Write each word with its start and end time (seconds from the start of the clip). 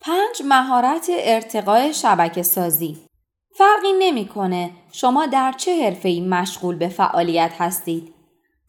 پنج 0.00 0.42
مهارت 0.44 1.10
ارتقای 1.10 1.94
شبکه 1.94 2.42
سازی 2.42 2.98
فرقی 3.54 3.92
نمی‌کنه 3.98 4.70
شما 4.92 5.26
در 5.26 5.52
چه 5.52 5.84
حرفه‌ای 5.84 6.20
مشغول 6.20 6.76
به 6.76 6.88
فعالیت 6.88 7.52
هستید. 7.58 8.14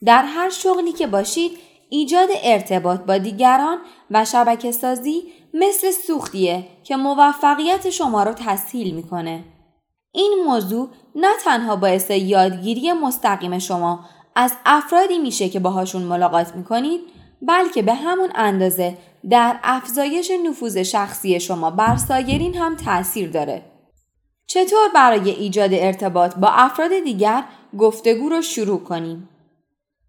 در 0.05 0.23
هر 0.23 0.49
شغلی 0.49 0.91
که 0.91 1.07
باشید 1.07 1.51
ایجاد 1.89 2.29
ارتباط 2.43 2.99
با 2.99 3.17
دیگران 3.17 3.77
و 4.11 4.25
شبکه 4.25 4.71
سازی 4.71 5.23
مثل 5.53 5.91
سوختیه 5.91 6.67
که 6.83 6.95
موفقیت 6.95 7.89
شما 7.89 8.23
رو 8.23 8.33
تسهیل 8.33 8.95
می‌کنه. 8.95 9.43
این 10.11 10.43
موضوع 10.45 10.89
نه 11.15 11.37
تنها 11.43 11.75
باعث 11.75 12.09
یادگیری 12.09 12.93
مستقیم 12.93 13.59
شما 13.59 14.05
از 14.35 14.53
افرادی 14.65 15.17
میشه 15.17 15.49
که 15.49 15.59
باهاشون 15.59 16.01
ملاقات 16.01 16.55
می‌کنید 16.55 17.01
بلکه 17.41 17.81
به 17.81 17.93
همون 17.93 18.29
اندازه 18.35 18.97
در 19.29 19.59
افزایش 19.63 20.31
نفوذ 20.45 20.77
شخصی 20.77 21.39
شما 21.39 21.71
بر 21.71 21.95
سایرین 21.95 22.55
هم 22.55 22.75
تاثیر 22.75 23.29
داره. 23.29 23.61
چطور 24.47 24.89
برای 24.95 25.29
ایجاد 25.29 25.69
ارتباط 25.73 26.35
با 26.35 26.47
افراد 26.47 26.91
دیگر 27.03 27.43
گفتگو 27.79 28.29
رو 28.29 28.41
شروع 28.41 28.83
کنیم؟ 28.83 29.29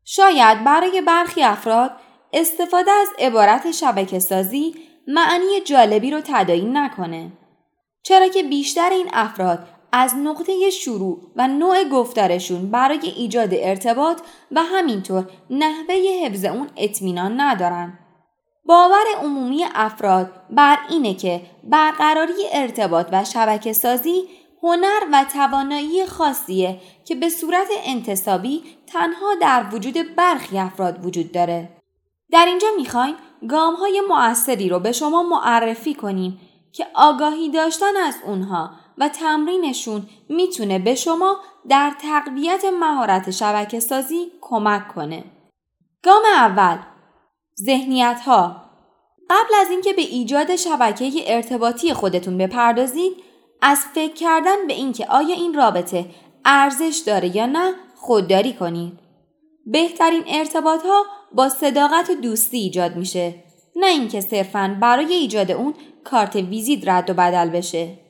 شاید 0.04 0.64
برای 0.64 1.00
برخی 1.00 1.42
افراد 1.42 1.90
استفاده 2.32 2.90
از 2.90 3.08
عبارت 3.18 3.70
شبکه 3.70 4.18
سازی 4.18 4.74
معنی 5.06 5.60
جالبی 5.64 6.10
رو 6.10 6.20
تدایی 6.24 6.64
نکنه. 6.64 7.32
چرا 8.02 8.28
که 8.28 8.42
بیشتر 8.42 8.90
این 8.90 9.10
افراد 9.12 9.66
از 9.92 10.16
نقطه 10.16 10.70
شروع 10.70 11.18
و 11.36 11.48
نوع 11.48 11.84
گفتارشون 11.84 12.70
برای 12.70 13.12
ایجاد 13.16 13.48
ارتباط 13.52 14.20
و 14.52 14.62
همینطور 14.62 15.24
نحوه 15.50 15.94
حفظ 16.24 16.44
اون 16.44 16.70
اطمینان 16.76 17.40
ندارن. 17.40 17.98
باور 18.64 19.04
عمومی 19.22 19.64
افراد 19.74 20.32
بر 20.50 20.78
اینه 20.90 21.14
که 21.14 21.42
برقراری 21.64 22.32
ارتباط 22.52 23.08
و 23.12 23.24
شبکه 23.24 23.72
سازی 23.72 24.22
هنر 24.62 25.00
و 25.12 25.24
توانایی 25.32 26.06
خاصیه 26.06 26.80
که 27.04 27.14
به 27.14 27.28
صورت 27.28 27.68
انتصابی 27.84 28.62
تنها 28.86 29.34
در 29.40 29.66
وجود 29.72 30.16
برخی 30.16 30.58
افراد 30.58 31.06
وجود 31.06 31.32
داره. 31.32 31.68
در 32.30 32.46
اینجا 32.46 32.68
می‌خوایم 32.76 33.14
گام 33.48 33.74
های 33.74 34.02
مؤثری 34.08 34.68
رو 34.68 34.78
به 34.78 34.92
شما 34.92 35.22
معرفی 35.22 35.94
کنیم 35.94 36.40
که 36.72 36.86
آگاهی 36.94 37.50
داشتن 37.50 37.96
از 37.96 38.14
اونها 38.26 38.70
و 39.00 39.08
تمرینشون 39.08 40.06
می‌تونه 40.28 40.78
به 40.78 40.94
شما 40.94 41.36
در 41.68 41.92
تقویت 42.02 42.64
مهارت 42.80 43.30
شبکه 43.30 43.80
سازی 43.80 44.26
کمک 44.40 44.88
کنه. 44.88 45.24
گام 46.02 46.22
اول 46.36 46.78
ذهنیت 47.60 48.20
ها 48.24 48.56
قبل 49.30 49.54
از 49.60 49.70
اینکه 49.70 49.92
به 49.92 50.02
ایجاد 50.02 50.56
شبکه 50.56 51.34
ارتباطی 51.34 51.94
خودتون 51.94 52.38
بپردازید 52.38 53.12
از 53.62 53.78
فکر 53.94 54.14
کردن 54.14 54.66
به 54.66 54.72
اینکه 54.72 55.06
آیا 55.06 55.34
این 55.34 55.54
رابطه 55.54 56.06
ارزش 56.44 57.02
داره 57.06 57.36
یا 57.36 57.46
نه 57.46 57.74
خودداری 57.96 58.52
کنید. 58.52 58.98
بهترین 59.66 60.22
ارتباط 60.26 60.82
ها 60.82 61.04
با 61.34 61.48
صداقت 61.48 62.10
و 62.10 62.14
دوستی 62.14 62.58
ایجاد 62.58 62.96
میشه 62.96 63.34
نه 63.76 63.86
اینکه 63.86 64.20
صرفا 64.20 64.78
برای 64.80 65.12
ایجاد 65.12 65.50
اون 65.50 65.74
کارت 66.04 66.36
ویزیت 66.36 66.88
رد 66.88 67.10
و 67.10 67.14
بدل 67.14 67.50
بشه. 67.50 68.09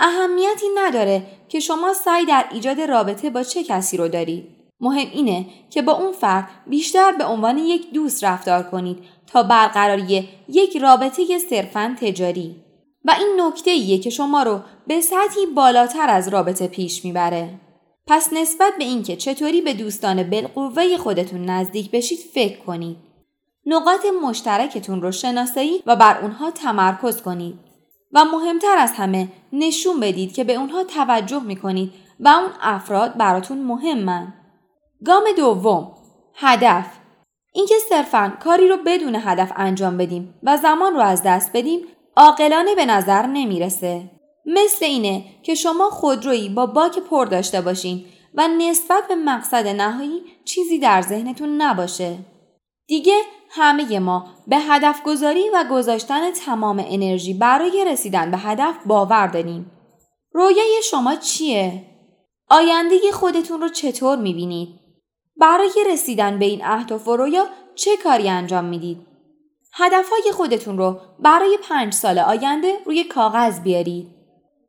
اهمیتی 0.00 0.66
نداره 0.76 1.22
که 1.48 1.60
شما 1.60 1.92
سعی 1.92 2.26
در 2.26 2.44
ایجاد 2.52 2.80
رابطه 2.80 3.30
با 3.30 3.42
چه 3.42 3.64
کسی 3.64 3.96
رو 3.96 4.08
دارید. 4.08 4.44
مهم 4.80 5.08
اینه 5.12 5.46
که 5.70 5.82
با 5.82 5.92
اون 5.92 6.12
فرد 6.12 6.48
بیشتر 6.66 7.12
به 7.12 7.24
عنوان 7.24 7.58
یک 7.58 7.92
دوست 7.92 8.24
رفتار 8.24 8.62
کنید 8.62 8.98
تا 9.26 9.42
برقراری 9.42 10.28
یک 10.48 10.76
رابطه 10.76 11.38
صرفا 11.50 11.96
تجاری. 12.00 12.56
و 13.04 13.14
این 13.18 13.40
نکته 13.40 13.70
ایه 13.70 13.98
که 13.98 14.10
شما 14.10 14.42
رو 14.42 14.60
به 14.86 15.00
سطحی 15.00 15.46
بالاتر 15.54 16.08
از 16.08 16.28
رابطه 16.28 16.68
پیش 16.68 17.04
می‌بره. 17.04 17.60
پس 18.06 18.32
نسبت 18.32 18.72
به 18.78 18.84
اینکه 18.84 19.16
چطوری 19.16 19.60
به 19.60 19.72
دوستان 19.72 20.22
بالقوه 20.22 20.96
خودتون 20.96 21.44
نزدیک 21.44 21.90
بشید 21.90 22.18
فکر 22.34 22.58
کنید. 22.58 22.96
نقاط 23.66 24.06
مشترکتون 24.22 25.02
رو 25.02 25.12
شناسایی 25.12 25.82
و 25.86 25.96
بر 25.96 26.20
اونها 26.20 26.50
تمرکز 26.50 27.22
کنید. 27.22 27.69
و 28.12 28.24
مهمتر 28.24 28.76
از 28.78 28.92
همه 28.92 29.28
نشون 29.52 30.00
بدید 30.00 30.34
که 30.34 30.44
به 30.44 30.54
اونها 30.54 30.84
توجه 30.84 31.42
می‌کنید 31.42 31.92
و 32.20 32.28
اون 32.28 32.50
افراد 32.60 33.16
براتون 33.16 33.62
مهمن. 33.62 34.34
گام 35.04 35.24
دوم 35.36 35.92
هدف 36.34 36.86
اینکه 37.52 37.74
صرفا 37.88 38.32
کاری 38.40 38.68
رو 38.68 38.76
بدون 38.86 39.14
هدف 39.14 39.52
انجام 39.56 39.96
بدیم 39.96 40.34
و 40.42 40.56
زمان 40.56 40.94
رو 40.94 41.00
از 41.00 41.22
دست 41.22 41.50
بدیم 41.54 41.80
عاقلانه 42.16 42.74
به 42.74 42.86
نظر 42.86 43.26
نمی‌رسه. 43.26 44.10
مثل 44.46 44.84
اینه 44.84 45.24
که 45.42 45.54
شما 45.54 45.90
خودرویی 45.90 46.48
با 46.48 46.66
باک 46.66 46.98
پر 46.98 47.24
داشته 47.24 47.60
باشین 47.60 48.04
و 48.34 48.48
نسبت 48.48 49.08
به 49.08 49.14
مقصد 49.14 49.66
نهایی 49.66 50.22
چیزی 50.44 50.78
در 50.78 51.02
ذهنتون 51.02 51.62
نباشه. 51.62 52.18
دیگه 52.86 53.14
همه 53.52 53.98
ما 53.98 54.26
به 54.46 54.56
هدف 54.56 55.02
گذاری 55.02 55.50
و 55.54 55.64
گذاشتن 55.70 56.30
تمام 56.30 56.84
انرژی 56.88 57.34
برای 57.34 57.84
رسیدن 57.88 58.30
به 58.30 58.36
هدف 58.36 58.74
باور 58.86 59.26
داریم. 59.26 59.70
رویای 60.32 60.80
شما 60.90 61.16
چیه؟ 61.16 61.84
آینده 62.48 62.96
خودتون 63.12 63.60
رو 63.60 63.68
چطور 63.68 64.18
می‌بینید؟ 64.18 64.68
برای 65.36 65.84
رسیدن 65.92 66.38
به 66.38 66.44
این 66.44 66.64
اهداف 66.64 67.08
و 67.08 67.16
رویا 67.16 67.46
چه 67.74 67.96
کاری 67.96 68.28
انجام 68.28 68.64
می‌دید؟ 68.64 69.06
هدفهای 69.72 70.32
خودتون 70.32 70.78
رو 70.78 71.00
برای 71.18 71.58
پنج 71.68 71.94
سال 71.94 72.18
آینده 72.18 72.72
روی 72.86 73.04
کاغذ 73.04 73.60
بیارید. 73.60 74.08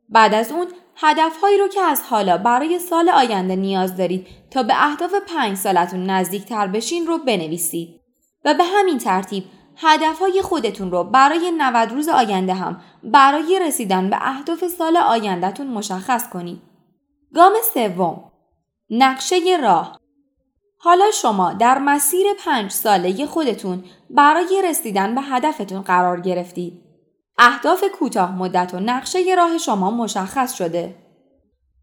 بعد 0.08 0.34
از 0.34 0.52
اون 0.52 0.66
هدفهایی 0.96 1.58
رو 1.58 1.68
که 1.68 1.80
از 1.80 2.02
حالا 2.02 2.38
برای 2.38 2.78
سال 2.78 3.08
آینده 3.08 3.56
نیاز 3.56 3.96
دارید 3.96 4.26
تا 4.50 4.62
به 4.62 4.74
اهداف 4.76 5.14
پنج 5.26 5.56
سالتون 5.56 6.10
نزدیک 6.10 6.44
تر 6.44 6.66
بشین 6.66 7.06
رو 7.06 7.18
بنویسید. 7.18 8.01
و 8.44 8.54
به 8.54 8.64
همین 8.64 8.98
ترتیب 8.98 9.44
هدفهای 9.76 10.42
خودتون 10.42 10.90
رو 10.90 11.04
برای 11.04 11.52
90 11.58 11.92
روز 11.92 12.08
آینده 12.08 12.54
هم 12.54 12.80
برای 13.02 13.60
رسیدن 13.66 14.10
به 14.10 14.16
اهداف 14.20 14.68
سال 14.68 14.96
آیندهتون 14.96 15.66
مشخص 15.66 16.28
کنید. 16.28 16.62
گام 17.34 17.52
سوم 17.74 18.24
نقشه 18.90 19.36
راه 19.62 19.98
حالا 20.78 21.10
شما 21.10 21.52
در 21.52 21.78
مسیر 21.78 22.26
پنج 22.44 22.70
ساله 22.70 23.26
خودتون 23.26 23.84
برای 24.10 24.62
رسیدن 24.64 25.14
به 25.14 25.20
هدفتون 25.20 25.82
قرار 25.82 26.20
گرفتید. 26.20 26.82
اهداف 27.38 27.84
کوتاه 27.98 28.36
مدت 28.36 28.74
و 28.74 28.80
نقشه 28.80 29.18
راه 29.36 29.58
شما 29.58 29.90
مشخص 29.90 30.54
شده. 30.54 30.94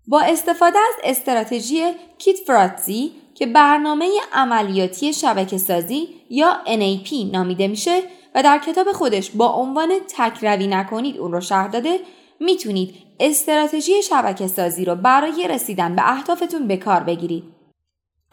با 0.07 0.21
استفاده 0.21 0.79
از 0.79 0.95
استراتژی 1.03 1.93
کیت 2.17 2.37
فراتزی 2.47 3.11
که 3.39 3.45
برنامه 3.45 4.09
عملیاتی 4.33 5.13
شبکه 5.13 5.57
سازی 5.57 6.07
یا 6.29 6.57
NAP 6.65 7.13
نامیده 7.33 7.67
میشه 7.67 8.03
و 8.35 8.43
در 8.43 8.57
کتاب 8.57 8.91
خودش 8.91 9.31
با 9.31 9.47
عنوان 9.47 9.89
تکروی 10.17 10.67
نکنید 10.67 11.17
اون 11.17 11.31
رو 11.31 11.41
شرح 11.41 11.67
داده 11.67 11.99
می‌تونید 12.39 12.95
استراتژی 13.19 14.03
شبکه 14.03 14.47
سازی 14.47 14.85
رو 14.85 14.95
برای 14.95 15.47
رسیدن 15.47 15.95
به 15.95 16.11
اهدافتون 16.11 16.67
به 16.67 16.77
کار 16.77 16.99
بگیرید. 16.99 17.43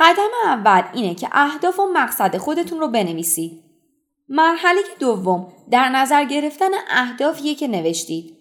قدم 0.01 0.31
اول 0.45 0.83
اینه 0.93 1.15
که 1.15 1.29
اهداف 1.33 1.81
و 1.81 1.87
مقصد 1.95 2.37
خودتون 2.37 2.81
رو 2.81 2.89
بنویسید. 2.89 3.63
مرحله 4.29 4.81
دوم 5.01 5.53
در 5.71 5.89
نظر 5.89 6.25
گرفتن 6.25 6.71
اهدافیه 6.91 7.55
که 7.55 7.69
نوشتید. 7.69 8.37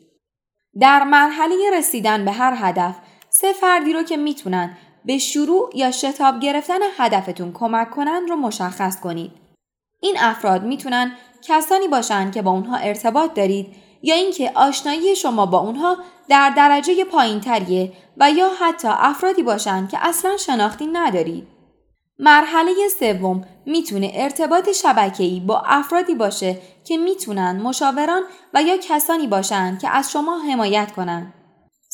در 0.80 1.03
مرحله 1.03 1.56
رسیدن 1.74 2.26
به 2.26 2.32
هر 2.32 2.53
هدف 2.58 2.96
سه 3.30 3.53
فردی 3.53 3.94
رو 3.94 4.03
که 4.03 4.18
می‌تونن 4.18 4.78
به 5.05 5.17
شروع 5.17 5.71
یا 5.75 5.91
شتاب 5.91 6.39
گرفتن 6.39 6.79
هدفتون 6.97 7.53
کمک 7.53 7.91
کنند 7.91 8.29
رو 8.29 8.35
مشخص 8.35 8.99
کنید. 8.99 9.31
این 9.99 10.16
افراد 10.19 10.63
می‌تونن 10.63 11.11
کسانی 11.41 11.88
باشند 11.88 12.33
که 12.33 12.41
با 12.41 12.51
اونها 12.51 12.77
ارتباط 12.77 13.33
دارید 13.33 13.67
یا 14.01 14.16
اینکه 14.16 14.51
آشنایی 14.55 15.16
شما 15.16 15.46
با 15.46 15.59
اونها 15.59 15.97
در 16.29 16.53
درجه 16.57 17.05
پایینتریه 17.05 17.93
و 18.17 18.31
یا 18.31 18.49
حتی 18.59 18.87
افرادی 18.91 19.43
باشند 19.43 19.90
که 19.90 19.97
اصلا 20.02 20.37
شناختی 20.37 20.87
ندارید. 20.87 21.47
مرحله 22.19 22.72
سوم 22.99 23.46
می‌تونه 23.66 24.11
ارتباط 24.13 24.69
شبکه‌ای 24.72 25.40
با 25.40 25.63
افرادی 25.66 26.16
باشه 26.16 26.58
که 26.85 26.97
می‌تونن 26.97 27.61
مشاوران 27.61 28.22
و 28.53 28.63
یا 28.63 28.78
کسانی 28.78 29.28
باشند 29.28 29.79
که 29.79 29.90
از 29.90 30.11
شما 30.11 30.40
حمایت 30.40 30.91
کنند. 30.91 31.34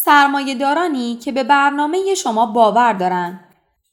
سرمایه 0.04 0.56
دارانی 0.56 1.16
که 1.16 1.32
به 1.32 1.44
برنامه 1.44 2.16
شما 2.16 2.46
باور 2.46 2.94
دارند. 2.94 3.40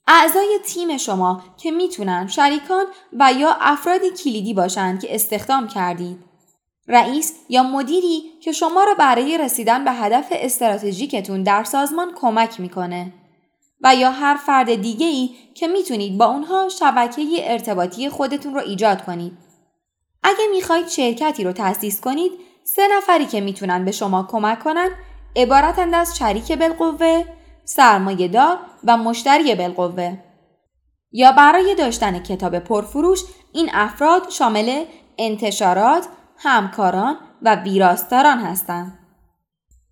اعضای 0.06 0.58
تیم 0.64 0.96
شما 0.96 1.42
که 1.56 1.70
می‌تونن 1.70 2.26
شریکان 2.26 2.84
و 3.12 3.32
یا 3.32 3.56
افرادی 3.60 4.10
کلیدی 4.10 4.54
باشند 4.54 5.00
که 5.00 5.14
استخدام 5.14 5.68
کردید. 5.68 6.18
رئیس 6.88 7.34
یا 7.48 7.62
مدیری 7.62 8.22
که 8.42 8.52
شما 8.52 8.84
را 8.84 8.94
برای 8.94 9.38
رسیدن 9.38 9.84
به 9.84 9.92
هدف 9.92 10.26
استراتژیکتون 10.30 11.42
در 11.42 11.64
سازمان 11.64 12.12
کمک 12.14 12.60
می‌کنه. 12.60 13.12
و 13.80 13.94
یا 13.94 14.10
هر 14.10 14.36
فرد 14.46 14.74
دیگه 14.74 15.06
ای 15.06 15.30
که 15.54 15.68
می‌تونید 15.68 16.18
با 16.18 16.26
اونها 16.26 16.68
شبکه 16.68 17.22
ارتباطی 17.52 18.08
خودتون 18.08 18.54
رو 18.54 18.60
ایجاد 18.60 19.04
کنید. 19.04 19.38
اگه 20.22 20.44
می‌خواید 20.50 20.88
شرکتی 20.88 21.44
رو 21.44 21.52
تأسیس 21.52 22.00
کنید، 22.00 22.32
سه 22.64 22.82
نفری 22.96 23.26
که 23.26 23.40
می‌تونن 23.40 23.84
به 23.84 23.92
شما 23.92 24.28
کمک 24.30 24.64
کنن 24.64 24.90
عبارتند 25.36 25.94
از 25.94 26.18
شریک 26.18 26.52
بالقوه، 26.52 27.24
سرمایه 27.64 28.28
دار 28.28 28.58
و 28.84 28.96
مشتری 28.96 29.54
بالقوه. 29.54 30.18
یا 31.12 31.32
برای 31.32 31.74
داشتن 31.74 32.18
کتاب 32.18 32.58
پرفروش 32.58 33.20
این 33.52 33.70
افراد 33.72 34.30
شامل 34.30 34.84
انتشارات، 35.18 36.08
همکاران 36.36 37.16
و 37.42 37.54
ویراستاران 37.54 38.38
هستند. 38.38 38.98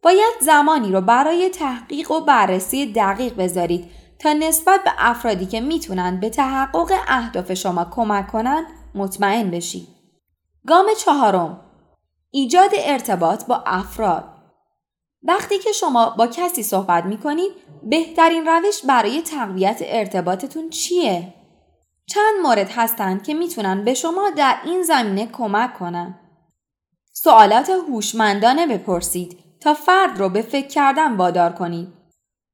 باید 0.02 0.34
زمانی 0.40 0.92
رو 0.92 1.00
برای 1.00 1.48
تحقیق 1.48 2.10
و 2.10 2.20
بررسی 2.20 2.92
دقیق 2.92 3.36
بذارید 3.36 3.90
تا 4.18 4.32
نسبت 4.32 4.84
به 4.84 4.90
افرادی 4.98 5.46
که 5.46 5.60
می‌تونن 5.60 6.20
به 6.20 6.30
تحقق 6.30 6.92
اهداف 7.08 7.54
شما 7.54 7.84
کمک 7.84 8.26
کنند 8.26 8.66
مطمئن 8.94 9.50
بشید. 9.50 9.88
گام 10.66 10.86
چهارم 10.98 11.60
ایجاد 12.30 12.70
ارتباط 12.74 13.44
با 13.44 13.62
افراد 13.66 14.24
وقتی 15.28 15.58
که 15.58 15.72
شما 15.72 16.10
با 16.10 16.26
کسی 16.26 16.62
صحبت 16.62 17.04
می 17.04 17.18
کنید 17.18 17.52
بهترین 17.82 18.46
روش 18.46 18.84
برای 18.84 19.22
تقویت 19.22 19.78
ارتباطتون 19.82 20.70
چیه؟ 20.70 21.34
چند 22.06 22.34
مورد 22.42 22.70
هستند 22.70 23.22
که 23.22 23.34
می‌تونن 23.34 23.84
به 23.84 23.94
شما 23.94 24.30
در 24.30 24.56
این 24.64 24.82
زمینه 24.82 25.26
کمک 25.26 25.74
کنن. 25.78 26.20
سوالات 27.12 27.70
هوشمندانه 27.70 28.66
بپرسید 28.66 29.38
تا 29.60 29.74
فرد 29.74 30.18
رو 30.18 30.28
به 30.28 30.42
فکر 30.42 30.66
کردن 30.66 31.16
وادار 31.16 31.52
کنید. 31.52 31.88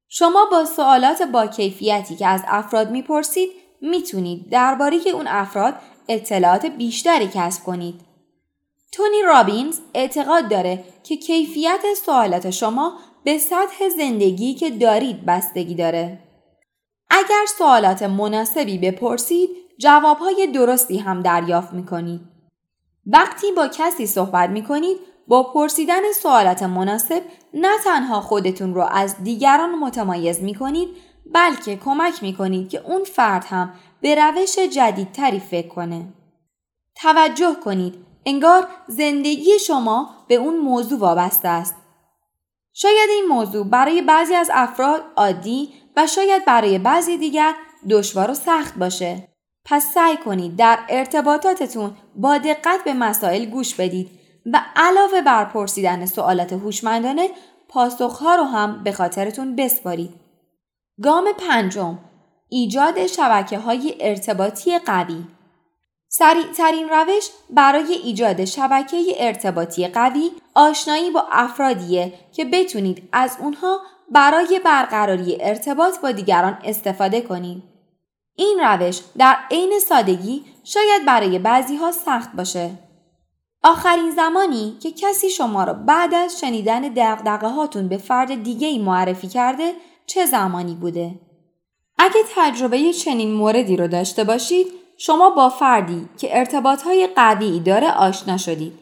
شما 0.09 0.45
با 0.51 0.65
سوالات 0.65 1.21
با 1.21 1.47
کیفیتی 1.47 2.15
که 2.15 2.27
از 2.27 2.43
افراد 2.47 2.91
می‌پرسید 2.91 3.49
می‌تونید 3.81 4.49
درباره 4.49 4.97
اون 5.13 5.27
افراد 5.27 5.75
اطلاعات 6.07 6.65
بیشتری 6.65 7.29
کسب 7.33 7.63
کنید. 7.63 8.01
تونی 8.91 9.21
رابینز 9.25 9.79
اعتقاد 9.93 10.49
داره 10.49 10.83
که 11.03 11.17
کیفیت 11.17 11.81
سوالات 12.05 12.49
شما 12.49 12.93
به 13.23 13.37
سطح 13.37 13.89
زندگی 13.89 14.53
که 14.53 14.69
دارید 14.69 15.25
بستگی 15.25 15.75
داره. 15.75 16.19
اگر 17.09 17.45
سوالات 17.57 18.03
مناسبی 18.03 18.77
بپرسید 18.77 19.49
جوابهای 19.77 20.47
درستی 20.47 20.97
هم 20.97 21.21
دریافت 21.21 21.73
می‌کنید. 21.73 22.21
وقتی 23.05 23.51
با 23.51 23.67
کسی 23.67 24.05
صحبت 24.05 24.49
می‌کنید 24.49 24.97
با 25.27 25.43
پرسیدن 25.43 26.11
سوالات 26.21 26.63
مناسب 26.63 27.21
نه 27.53 27.77
تنها 27.83 28.21
خودتون 28.21 28.73
رو 28.73 28.81
از 28.81 29.23
دیگران 29.23 29.79
متمایز 29.79 30.41
می‌کنید 30.41 30.89
بلکه 31.33 31.75
کمک 31.75 32.23
می‌کنید 32.23 32.69
که 32.69 32.81
اون 32.85 33.03
فرد 33.03 33.45
هم 33.45 33.73
به 34.01 34.15
روش 34.15 34.59
جدیدتری 34.59 35.39
فکر 35.39 35.67
کنه. 35.67 36.13
توجه 36.95 37.55
کنید 37.65 38.05
انگار 38.25 38.67
زندگی 38.87 39.59
شما 39.59 40.09
به 40.27 40.35
اون 40.35 40.57
موضوع 40.57 40.99
وابسته 40.99 41.47
است. 41.47 41.75
شاید 42.73 43.09
این 43.09 43.25
موضوع 43.29 43.67
برای 43.67 44.01
بعضی 44.01 44.35
از 44.35 44.51
افراد 44.53 45.03
عادی 45.15 45.73
و 45.95 46.07
شاید 46.07 46.45
برای 46.45 46.79
بعضی 46.79 47.17
دیگر 47.17 47.53
دشوار 47.89 48.31
و 48.31 48.33
سخت 48.33 48.75
باشه. 48.75 49.27
پس 49.65 49.93
سعی 49.93 50.17
کنید 50.17 50.55
در 50.55 50.79
ارتباطاتتون 50.89 51.91
با 52.15 52.37
دقت 52.37 52.83
به 52.83 52.93
مسائل 52.93 53.45
گوش 53.45 53.75
بدید 53.75 54.09
و 54.53 54.61
علاوه 54.75 55.21
بر 55.21 55.45
پرسیدن 55.45 56.05
سوالات 56.05 56.53
هوشمندانه 56.53 57.29
پاسخها 57.69 58.35
رو 58.35 58.43
هم 58.43 58.83
به 58.83 58.91
خاطرتون 58.91 59.55
بسپارید. 59.55 60.13
گام 61.03 61.25
پنجم 61.37 61.99
ایجاد 62.49 63.07
شبکه 63.07 63.59
های 63.59 63.95
ارتباطی 63.99 64.79
قوی 64.79 65.23
سریع 66.15 66.45
ترین 66.57 66.89
روش 66.89 67.29
برای 67.49 67.93
ایجاد 67.93 68.45
شبکه 68.45 68.97
ارتباطی 69.17 69.87
قوی 69.87 70.31
آشنایی 70.55 71.11
با 71.11 71.25
افرادیه 71.31 72.13
که 72.33 72.45
بتونید 72.45 73.09
از 73.11 73.37
اونها 73.39 73.79
برای 74.11 74.61
برقراری 74.65 75.37
ارتباط 75.39 75.99
با 75.99 76.11
دیگران 76.11 76.57
استفاده 76.63 77.21
کنید. 77.21 77.63
این 78.35 78.59
روش 78.59 78.99
در 79.17 79.37
عین 79.51 79.79
سادگی 79.89 80.45
شاید 80.63 81.05
برای 81.05 81.39
بعضی 81.39 81.75
ها 81.75 81.91
سخت 81.91 82.33
باشه. 82.35 82.71
آخرین 83.63 84.11
زمانی 84.11 84.77
که 84.81 84.91
کسی 84.91 85.29
شما 85.29 85.63
را 85.63 85.73
بعد 85.73 86.13
از 86.13 86.39
شنیدن 86.39 86.81
دقدقه 86.81 87.47
هاتون 87.47 87.87
به 87.87 87.97
فرد 87.97 88.43
دیگه 88.43 88.67
ای 88.67 88.79
معرفی 88.79 89.27
کرده 89.27 89.73
چه 90.05 90.25
زمانی 90.25 90.75
بوده؟ 90.75 91.11
اگه 91.97 92.19
تجربه 92.35 92.93
چنین 92.93 93.33
موردی 93.33 93.77
رو 93.77 93.87
داشته 93.87 94.23
باشید 94.23 94.82
شما 94.97 95.29
با 95.29 95.49
فردی 95.49 96.09
که 96.17 96.37
ارتباطهای 96.37 97.07
قوی 97.15 97.59
داره 97.59 97.91
آشنا 97.91 98.37
شدید. 98.37 98.73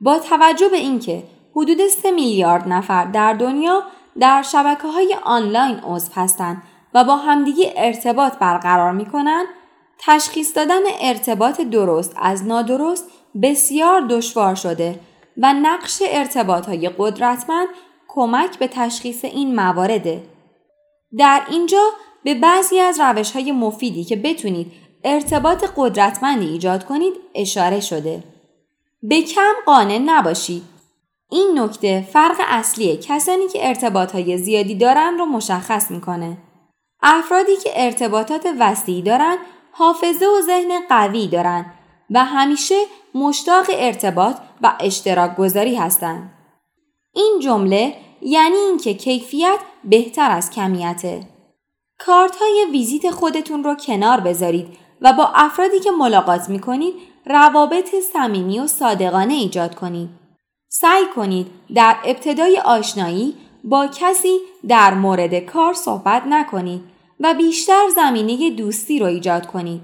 با 0.00 0.18
توجه 0.18 0.68
به 0.68 0.76
اینکه 0.76 1.22
حدود 1.56 1.86
3 1.86 2.10
میلیارد 2.10 2.68
نفر 2.68 3.04
در 3.04 3.32
دنیا 3.32 3.82
در 4.20 4.42
شبکه 4.42 4.88
های 4.88 5.16
آنلاین 5.24 5.80
عضو 5.84 6.12
هستند 6.14 6.62
و 6.94 7.04
با 7.04 7.16
همدیگه 7.16 7.72
ارتباط 7.76 8.38
برقرار 8.38 8.92
می 8.92 9.06
کنند، 9.06 9.46
تشخیص 9.98 10.56
دادن 10.56 10.80
ارتباط 11.00 11.60
درست 11.60 12.16
از 12.22 12.46
نادرست 12.46 13.04
بسیار 13.42 14.00
دشوار 14.00 14.54
شده 14.54 15.00
و 15.36 15.52
نقش 15.52 16.02
ارتباط 16.06 16.66
های 16.66 16.90
قدرتمند 16.98 17.68
کمک 18.08 18.58
به 18.58 18.68
تشخیص 18.68 19.24
این 19.24 19.54
موارده. 19.54 20.22
در 21.18 21.42
اینجا 21.50 21.82
به 22.24 22.34
بعضی 22.34 22.80
از 22.80 23.00
روش 23.00 23.30
های 23.30 23.52
مفیدی 23.52 24.04
که 24.04 24.16
بتونید 24.16 24.72
ارتباط 25.04 25.64
قدرتمندی 25.76 26.46
ایجاد 26.46 26.84
کنید 26.84 27.12
اشاره 27.34 27.80
شده. 27.80 28.24
به 29.02 29.22
کم 29.22 29.52
قانع 29.66 29.98
نباشید. 29.98 30.62
این 31.30 31.58
نکته 31.58 32.08
فرق 32.12 32.36
اصلی 32.48 32.96
کسانی 32.96 33.48
که 33.48 33.68
ارتباط 33.68 34.12
های 34.12 34.38
زیادی 34.38 34.74
دارند 34.74 35.18
رو 35.18 35.26
مشخص 35.26 35.90
می‌کنه. 35.90 36.36
افرادی 37.02 37.56
که 37.56 37.70
ارتباطات 37.74 38.46
وسیعی 38.60 39.02
دارند 39.02 39.38
حافظه 39.72 40.26
و 40.26 40.40
ذهن 40.40 40.80
قوی 40.88 41.28
دارند 41.28 41.74
و 42.10 42.24
همیشه 42.24 42.74
مشتاق 43.14 43.66
ارتباط 43.72 44.36
و 44.62 44.72
اشتراک 44.80 45.36
گذاری 45.36 45.74
هستند. 45.74 46.32
این 47.14 47.40
جمله 47.42 47.96
یعنی 48.20 48.56
اینکه 48.56 48.94
کیفیت 48.94 49.58
بهتر 49.84 50.30
از 50.30 50.50
کمیته. 50.50 51.28
کارت 51.98 52.36
های 52.36 52.66
ویزیت 52.72 53.10
خودتون 53.10 53.64
رو 53.64 53.74
کنار 53.74 54.20
بذارید 54.20 54.81
و 55.02 55.12
با 55.12 55.30
افرادی 55.34 55.80
که 55.80 55.90
ملاقات 55.90 56.48
می 56.48 56.58
کنید 56.58 56.94
روابط 57.26 57.94
صمیمی 58.12 58.58
و 58.58 58.66
صادقانه 58.66 59.34
ایجاد 59.34 59.74
کنید. 59.74 60.08
سعی 60.68 61.04
کنید 61.16 61.46
در 61.74 61.96
ابتدای 62.04 62.58
آشنایی 62.58 63.34
با 63.64 63.86
کسی 63.86 64.38
در 64.68 64.94
مورد 64.94 65.34
کار 65.34 65.74
صحبت 65.74 66.22
نکنید 66.26 66.80
و 67.20 67.34
بیشتر 67.34 67.88
زمینه 67.94 68.50
دوستی 68.50 68.98
رو 68.98 69.06
ایجاد 69.06 69.46
کنید. 69.46 69.80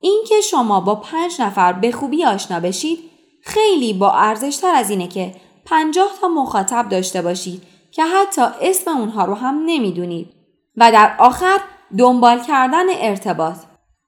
اینکه 0.00 0.40
شما 0.40 0.80
با 0.80 0.94
پنج 0.94 1.40
نفر 1.40 1.72
به 1.72 1.92
خوبی 1.92 2.24
آشنا 2.24 2.60
بشید 2.60 2.98
خیلی 3.44 3.92
با 3.92 4.12
ارزشتر 4.12 4.74
از 4.74 4.90
اینه 4.90 5.08
که 5.08 5.34
پنجاه 5.64 6.10
تا 6.20 6.28
مخاطب 6.28 6.88
داشته 6.88 7.22
باشید 7.22 7.62
که 7.90 8.04
حتی 8.04 8.42
اسم 8.60 8.90
اونها 8.90 9.24
رو 9.24 9.34
هم 9.34 9.62
نمی‌دونید 9.66 10.32
و 10.76 10.92
در 10.92 11.16
آخر 11.18 11.60
دنبال 11.98 12.40
کردن 12.40 12.84
ارتباط 12.88 13.56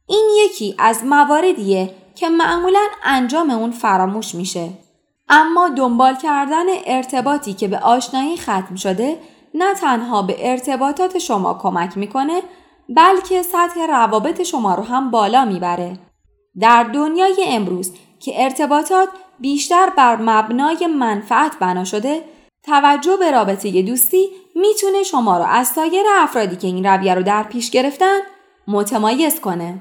این 0.07 0.29
یکی 0.45 0.75
از 0.79 1.05
مواردیه 1.05 1.95
که 2.15 2.29
معمولا 2.29 2.87
انجام 3.05 3.51
اون 3.51 3.71
فراموش 3.71 4.35
میشه. 4.35 4.71
اما 5.29 5.69
دنبال 5.69 6.17
کردن 6.17 6.65
ارتباطی 6.87 7.53
که 7.53 7.69
به 7.69 7.79
آشنایی 7.79 8.37
ختم 8.37 8.75
شده 8.75 9.19
نه 9.55 9.75
تنها 9.75 10.23
به 10.23 10.51
ارتباطات 10.51 11.19
شما 11.19 11.55
کمک 11.55 11.99
می‌کنه 11.99 12.43
بلکه 12.89 13.43
سطح 13.43 13.87
روابط 13.89 14.43
شما 14.43 14.75
رو 14.75 14.83
هم 14.83 15.11
بالا 15.11 15.45
می‌بره. 15.45 15.99
در 16.61 16.83
دنیای 16.83 17.45
امروز 17.47 17.93
که 18.21 18.45
ارتباطات 18.45 19.09
بیشتر 19.41 19.91
بر 19.91 20.17
مبنای 20.17 20.87
منفعت 20.87 21.59
بنا 21.59 21.85
شده 21.85 22.25
توجه 22.63 23.17
به 23.17 23.31
رابطه 23.31 23.83
دوستی 23.83 24.29
می‌تونه 24.55 25.03
شما 25.03 25.39
رو 25.39 25.45
از 25.45 25.69
سایر 25.69 26.07
افرادی 26.19 26.57
که 26.57 26.67
این 26.67 26.87
رویه 26.87 27.15
رو 27.15 27.23
در 27.23 27.43
پیش 27.43 27.71
گرفتن 27.71 28.19
متمایز 28.69 29.41
کنه. 29.41 29.79